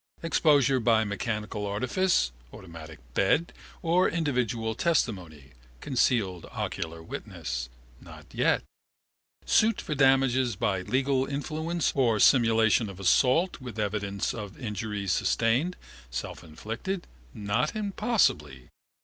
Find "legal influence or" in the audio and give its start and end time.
10.81-12.19